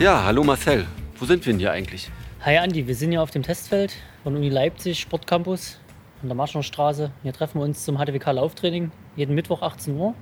Ja, 0.00 0.24
hallo 0.24 0.42
Marcel. 0.42 0.86
Wo 1.18 1.26
sind 1.26 1.44
wir 1.44 1.52
denn 1.52 1.60
hier 1.60 1.72
eigentlich? 1.72 2.08
Hi 2.40 2.56
Andi, 2.56 2.86
wir 2.86 2.94
sind 2.94 3.10
hier 3.10 3.20
auf 3.20 3.32
dem 3.32 3.42
Testfeld 3.42 3.94
von 4.22 4.34
Uni 4.34 4.48
Leipzig, 4.48 4.98
Sportcampus 4.98 5.78
an 6.22 6.28
der 6.28 6.36
Marschnerstraße. 6.36 7.10
Hier 7.22 7.34
treffen 7.34 7.60
wir 7.60 7.64
uns 7.64 7.84
zum 7.84 7.98
HTWK-Lauftraining, 7.98 8.92
jeden 9.16 9.34
Mittwoch 9.34 9.60
18 9.60 9.94
Uhr. 9.98 10.14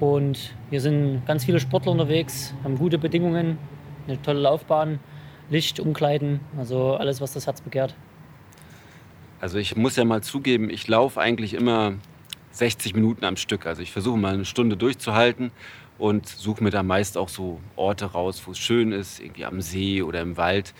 Und 0.00 0.54
hier 0.70 0.80
sind 0.80 1.26
ganz 1.26 1.44
viele 1.44 1.60
Sportler 1.60 1.92
unterwegs, 1.92 2.54
haben 2.64 2.78
gute 2.78 2.96
Bedingungen, 2.96 3.58
eine 4.08 4.22
tolle 4.22 4.40
Laufbahn, 4.40 4.98
Licht, 5.50 5.78
Umkleiden, 5.78 6.40
also 6.56 6.94
alles, 6.94 7.20
was 7.20 7.34
das 7.34 7.46
Herz 7.46 7.60
begehrt. 7.60 7.94
Also 9.42 9.58
ich 9.58 9.76
muss 9.76 9.96
ja 9.96 10.06
mal 10.06 10.22
zugeben, 10.22 10.70
ich 10.70 10.88
laufe 10.88 11.20
eigentlich 11.20 11.52
immer 11.52 11.96
60 12.52 12.94
Minuten 12.94 13.26
am 13.26 13.36
Stück. 13.36 13.66
Also 13.66 13.82
ich 13.82 13.92
versuche 13.92 14.16
mal 14.16 14.32
eine 14.32 14.46
Stunde 14.46 14.78
durchzuhalten 14.78 15.50
und 16.00 16.26
suche 16.26 16.64
mir 16.64 16.70
da 16.70 16.82
meist 16.82 17.18
auch 17.18 17.28
so 17.28 17.60
Orte 17.76 18.06
raus, 18.06 18.42
wo 18.46 18.52
es 18.52 18.58
schön 18.58 18.90
ist, 18.90 19.20
irgendwie 19.20 19.44
am 19.44 19.60
See 19.60 20.02
oder 20.02 20.22
im 20.22 20.36
Wald. 20.36 20.74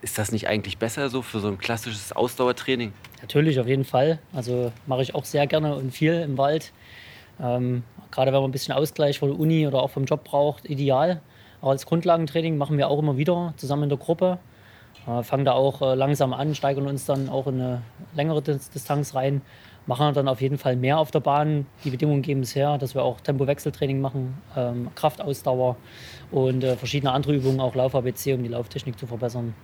Ist 0.00 0.18
das 0.18 0.32
nicht 0.32 0.48
eigentlich 0.48 0.78
besser 0.78 1.10
so 1.10 1.20
für 1.20 1.40
so 1.40 1.48
ein 1.48 1.58
klassisches 1.58 2.12
Ausdauertraining? 2.12 2.92
Natürlich, 3.20 3.60
auf 3.60 3.66
jeden 3.66 3.84
Fall. 3.84 4.20
Also 4.32 4.72
mache 4.86 5.02
ich 5.02 5.14
auch 5.14 5.24
sehr 5.24 5.46
gerne 5.46 5.74
und 5.74 5.90
viel 5.90 6.14
im 6.14 6.38
Wald. 6.38 6.72
Ähm, 7.40 7.82
gerade 8.10 8.32
wenn 8.32 8.40
man 8.40 8.48
ein 8.48 8.52
bisschen 8.52 8.72
Ausgleich 8.72 9.18
von 9.18 9.30
der 9.30 9.38
Uni 9.38 9.66
oder 9.66 9.82
auch 9.82 9.90
vom 9.90 10.04
Job 10.04 10.24
braucht, 10.24 10.70
ideal. 10.70 11.20
Auch 11.60 11.70
als 11.70 11.84
Grundlagentraining 11.84 12.56
machen 12.56 12.78
wir 12.78 12.88
auch 12.88 13.00
immer 13.00 13.16
wieder 13.16 13.52
zusammen 13.56 13.84
in 13.84 13.88
der 13.88 13.98
Gruppe. 13.98 14.38
Äh, 15.06 15.22
fangen 15.24 15.44
da 15.44 15.52
auch 15.52 15.82
äh, 15.82 15.94
langsam 15.94 16.32
an, 16.32 16.54
steigern 16.54 16.86
uns 16.86 17.04
dann 17.04 17.28
auch 17.28 17.48
in 17.48 17.60
eine 17.60 17.82
längere 18.14 18.42
Distanz 18.42 19.14
rein 19.14 19.42
machen 19.86 20.14
dann 20.14 20.28
auf 20.28 20.40
jeden 20.40 20.58
Fall 20.58 20.76
mehr 20.76 20.98
auf 20.98 21.10
der 21.10 21.20
Bahn. 21.20 21.66
Die 21.84 21.90
Bedingungen 21.90 22.22
geben 22.22 22.40
es 22.40 22.54
her, 22.54 22.78
dass 22.78 22.94
wir 22.94 23.02
auch 23.02 23.20
Tempowechseltraining 23.20 24.00
machen, 24.00 24.36
ähm, 24.56 24.88
Kraftausdauer 24.94 25.76
und 26.30 26.64
äh, 26.64 26.76
verschiedene 26.76 27.12
andere 27.12 27.34
Übungen, 27.34 27.60
auch 27.60 27.74
Lauf-ABC, 27.74 28.34
um 28.34 28.42
die 28.42 28.48
Lauftechnik 28.48 28.98
zu 28.98 29.06
verbessern. 29.06 29.54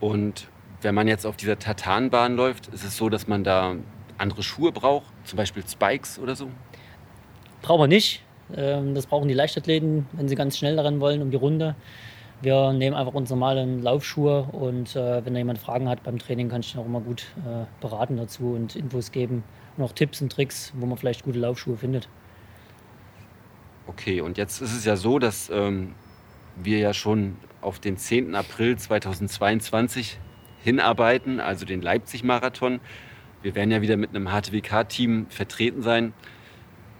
Und 0.00 0.48
wenn 0.82 0.94
man 0.94 1.08
jetzt 1.08 1.24
auf 1.26 1.36
dieser 1.36 1.58
Tartanbahn 1.58 2.36
läuft, 2.36 2.68
ist 2.68 2.84
es 2.84 2.96
so, 2.96 3.08
dass 3.08 3.28
man 3.28 3.44
da 3.44 3.76
andere 4.18 4.42
Schuhe 4.42 4.72
braucht, 4.72 5.06
zum 5.24 5.36
Beispiel 5.36 5.62
Spikes 5.66 6.18
oder 6.18 6.36
so? 6.36 6.48
Brauchen 7.62 7.82
wir 7.82 7.88
nicht. 7.88 8.22
Ähm, 8.54 8.94
das 8.94 9.06
brauchen 9.06 9.28
die 9.28 9.34
Leichtathleten, 9.34 10.06
wenn 10.12 10.28
sie 10.28 10.34
ganz 10.34 10.58
schnell 10.58 10.76
daran 10.76 11.00
wollen, 11.00 11.22
um 11.22 11.30
die 11.30 11.36
Runde. 11.36 11.76
Wir 12.42 12.72
nehmen 12.72 12.96
einfach 12.96 13.14
unsere 13.14 13.38
normalen 13.38 13.82
Laufschuhe 13.82 14.48
und 14.50 14.96
äh, 14.96 15.24
wenn 15.24 15.32
da 15.32 15.38
jemand 15.38 15.60
Fragen 15.60 15.88
hat 15.88 16.02
beim 16.02 16.18
Training, 16.18 16.48
kann 16.48 16.60
ich 16.60 16.74
ihn 16.74 16.80
auch 16.80 16.86
immer 16.86 17.00
gut 17.00 17.26
äh, 17.46 17.66
beraten 17.80 18.16
dazu 18.16 18.54
und 18.54 18.74
Infos 18.74 19.12
geben 19.12 19.44
und 19.76 19.84
auch 19.84 19.92
Tipps 19.92 20.20
und 20.20 20.32
Tricks, 20.32 20.72
wo 20.76 20.86
man 20.86 20.98
vielleicht 20.98 21.22
gute 21.22 21.38
Laufschuhe 21.38 21.76
findet. 21.76 22.08
Okay, 23.86 24.20
und 24.20 24.38
jetzt 24.38 24.60
ist 24.60 24.76
es 24.76 24.84
ja 24.84 24.96
so, 24.96 25.20
dass 25.20 25.50
ähm, 25.50 25.94
wir 26.56 26.78
ja 26.78 26.92
schon 26.92 27.36
auf 27.60 27.78
den 27.78 27.96
10. 27.96 28.34
April 28.34 28.76
2022 28.76 30.18
hinarbeiten, 30.64 31.38
also 31.38 31.64
den 31.64 31.80
Leipzig-Marathon. 31.80 32.80
Wir 33.42 33.54
werden 33.54 33.70
ja 33.70 33.82
wieder 33.82 33.96
mit 33.96 34.10
einem 34.10 34.28
HTWK-Team 34.28 35.26
vertreten 35.28 35.82
sein. 35.82 36.12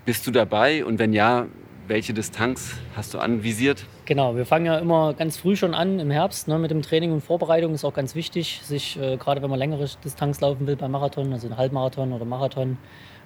Bist 0.05 0.25
du 0.25 0.31
dabei? 0.31 0.85
Und 0.85 1.01
wenn 1.01 1.13
ja, 1.13 1.47
welche 1.89 2.15
Distanz 2.15 2.75
hast 2.95 3.15
du 3.15 3.19
anvisiert? 3.19 3.87
Genau, 4.13 4.37
wir 4.37 4.45
fangen 4.45 4.67
ja 4.67 4.77
immer 4.77 5.15
ganz 5.15 5.39
früh 5.39 5.57
schon 5.57 5.73
an 5.73 5.99
im 5.99 6.11
Herbst 6.11 6.47
ne, 6.47 6.59
mit 6.59 6.71
dem 6.71 6.83
Training 6.83 7.13
und 7.13 7.23
Vorbereitung. 7.23 7.73
Ist 7.73 7.83
auch 7.83 7.95
ganz 7.95 8.15
wichtig, 8.15 8.61
sich 8.63 9.01
äh, 9.01 9.17
gerade 9.17 9.41
wenn 9.41 9.49
man 9.49 9.59
längere 9.59 9.89
Distanz 10.05 10.39
laufen 10.43 10.67
will 10.67 10.77
beim 10.77 10.91
Marathon, 10.91 11.33
also 11.33 11.49
ein 11.49 11.57
Halbmarathon 11.57 12.13
oder 12.13 12.27
Marathon, 12.27 12.77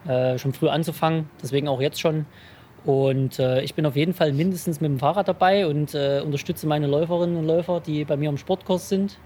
äh, 0.06 0.38
schon 0.38 0.52
früh 0.52 0.68
anzufangen. 0.68 1.28
Deswegen 1.42 1.66
auch 1.66 1.80
jetzt 1.80 2.00
schon. 2.00 2.24
Und 2.84 3.40
äh, 3.40 3.62
ich 3.62 3.74
bin 3.74 3.84
auf 3.84 3.96
jeden 3.96 4.14
Fall 4.14 4.32
mindestens 4.32 4.80
mit 4.80 4.88
dem 4.88 5.00
Fahrrad 5.00 5.26
dabei 5.26 5.66
und 5.66 5.92
äh, 5.96 6.22
unterstütze 6.24 6.68
meine 6.68 6.86
Läuferinnen 6.86 7.36
und 7.36 7.46
Läufer, 7.48 7.80
die 7.80 8.04
bei 8.04 8.16
mir 8.16 8.28
im 8.28 8.38
Sportkurs 8.38 8.88
sind. 8.88 9.18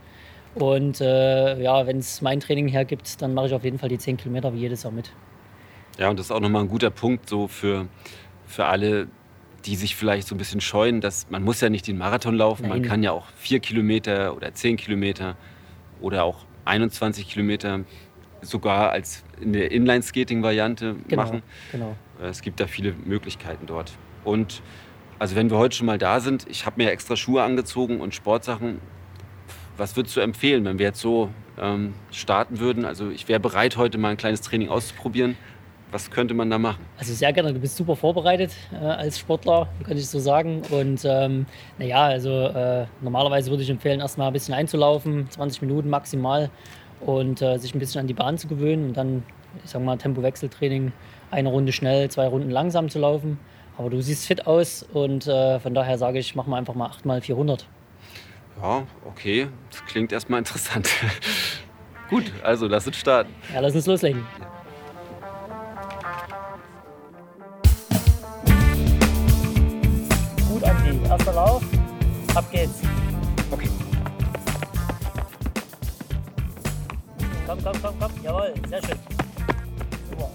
Und 0.54 1.02
äh, 1.02 1.62
ja, 1.62 1.86
wenn 1.86 1.98
es 1.98 2.22
mein 2.22 2.40
Training 2.40 2.68
hergibt, 2.68 3.20
dann 3.20 3.34
mache 3.34 3.48
ich 3.48 3.52
auf 3.52 3.64
jeden 3.64 3.78
Fall 3.78 3.90
die 3.90 3.98
10 3.98 4.16
Kilometer 4.16 4.54
wie 4.54 4.60
jedes 4.60 4.82
Jahr 4.84 4.94
mit. 4.94 5.12
Ja, 5.98 6.08
und 6.08 6.18
das 6.18 6.24
ist 6.24 6.32
auch 6.32 6.40
nochmal 6.40 6.62
ein 6.62 6.68
guter 6.68 6.88
Punkt 6.88 7.28
so 7.28 7.48
für, 7.48 7.86
für 8.46 8.64
alle, 8.64 9.08
die 9.66 9.76
sich 9.76 9.96
vielleicht 9.96 10.26
so 10.26 10.34
ein 10.34 10.38
bisschen 10.38 10.60
scheuen, 10.60 11.00
dass 11.00 11.28
man 11.30 11.42
muss 11.42 11.60
ja 11.60 11.68
nicht 11.68 11.86
den 11.86 11.98
Marathon 11.98 12.34
laufen, 12.34 12.62
Nein. 12.62 12.70
man 12.70 12.82
kann 12.82 13.02
ja 13.02 13.12
auch 13.12 13.26
vier 13.36 13.60
Kilometer 13.60 14.36
oder 14.36 14.54
zehn 14.54 14.76
Kilometer 14.76 15.36
oder 16.00 16.24
auch 16.24 16.44
21 16.64 17.28
Kilometer 17.28 17.80
sogar 18.42 18.90
als 18.90 19.22
in 19.40 19.52
der 19.52 19.70
Inline-Skating-Variante 19.70 20.96
genau, 21.08 21.22
machen. 21.22 21.42
Genau. 21.72 21.96
Es 22.22 22.42
gibt 22.42 22.60
da 22.60 22.66
viele 22.66 22.94
Möglichkeiten 23.04 23.66
dort. 23.66 23.92
Und 24.24 24.62
also 25.18 25.36
wenn 25.36 25.50
wir 25.50 25.58
heute 25.58 25.76
schon 25.76 25.86
mal 25.86 25.98
da 25.98 26.20
sind, 26.20 26.46
ich 26.48 26.64
habe 26.66 26.82
mir 26.82 26.90
extra 26.90 27.16
Schuhe 27.16 27.42
angezogen 27.42 28.00
und 28.00 28.14
Sportsachen. 28.14 28.78
Was 29.76 29.96
würdest 29.96 30.16
du 30.16 30.20
empfehlen, 30.20 30.64
wenn 30.64 30.78
wir 30.78 30.86
jetzt 30.86 31.00
so 31.00 31.30
ähm, 31.58 31.94
starten 32.10 32.60
würden? 32.60 32.84
Also 32.84 33.10
ich 33.10 33.28
wäre 33.28 33.40
bereit, 33.40 33.76
heute 33.76 33.98
mal 33.98 34.10
ein 34.10 34.16
kleines 34.16 34.40
Training 34.42 34.68
auszuprobieren. 34.68 35.36
Was 35.92 36.08
könnte 36.10 36.34
man 36.34 36.48
da 36.50 36.58
machen? 36.58 36.84
Also 36.98 37.12
sehr 37.14 37.32
gerne, 37.32 37.52
du 37.52 37.58
bist 37.58 37.76
super 37.76 37.96
vorbereitet 37.96 38.52
äh, 38.72 38.76
als 38.76 39.18
Sportler, 39.18 39.68
kann 39.84 39.96
ich 39.96 40.08
so 40.08 40.20
sagen. 40.20 40.62
Und 40.70 41.04
ähm, 41.04 41.46
naja, 41.78 42.04
also 42.04 42.30
äh, 42.30 42.86
normalerweise 43.00 43.50
würde 43.50 43.64
ich 43.64 43.70
empfehlen, 43.70 44.00
erstmal 44.00 44.28
ein 44.28 44.32
bisschen 44.32 44.54
einzulaufen, 44.54 45.28
20 45.30 45.62
Minuten 45.62 45.90
maximal 45.90 46.48
und 47.00 47.42
äh, 47.42 47.58
sich 47.58 47.74
ein 47.74 47.80
bisschen 47.80 48.00
an 48.02 48.06
die 48.06 48.14
Bahn 48.14 48.38
zu 48.38 48.46
gewöhnen 48.46 48.88
und 48.88 48.96
dann, 48.96 49.24
ich 49.64 49.70
sag 49.70 49.82
mal, 49.82 49.96
Tempowechseltraining, 49.96 50.92
eine 51.32 51.48
Runde 51.48 51.72
schnell, 51.72 52.08
zwei 52.08 52.28
Runden 52.28 52.50
langsam 52.50 52.88
zu 52.88 53.00
laufen. 53.00 53.38
Aber 53.76 53.90
du 53.90 54.00
siehst 54.00 54.26
fit 54.26 54.46
aus 54.46 54.84
und 54.92 55.26
äh, 55.26 55.58
von 55.58 55.74
daher 55.74 55.98
sage 55.98 56.18
ich, 56.18 56.36
machen 56.36 56.50
wir 56.50 56.56
einfach 56.56 56.74
mal 56.74 56.86
8 56.86 57.04
mal 57.04 57.20
400. 57.20 57.66
Ja, 58.62 58.82
okay, 59.08 59.48
das 59.70 59.84
klingt 59.86 60.12
erstmal 60.12 60.38
interessant. 60.40 60.88
Gut, 62.10 62.30
also 62.44 62.68
lass 62.68 62.86
uns 62.86 62.96
starten. 62.96 63.34
Ja, 63.52 63.60
lass 63.60 63.74
uns 63.74 63.86
loslegen. 63.86 64.24
Ja. 64.38 64.59
Ab 72.34 72.44
geht's. 72.52 72.80
Okay. 73.50 73.68
Komm, 77.46 77.58
komm, 77.64 77.82
komm, 77.82 77.94
komm. 77.98 78.12
Jawohl, 78.22 78.54
sehr 78.68 78.80
schön. 78.82 78.98
Super. 80.10 80.30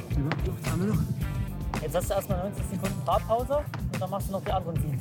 Jetzt 1.81 1.95
hast 1.95 2.09
du 2.09 2.13
erstmal 2.13 2.39
90 2.39 2.65
Sekunden 2.71 3.05
Fahrpause 3.05 3.63
und 3.93 4.01
dann 4.01 4.09
machst 4.09 4.27
du 4.27 4.31
noch 4.33 4.43
die 4.43 4.51
anderen 4.51 4.75
sieben. 4.81 4.99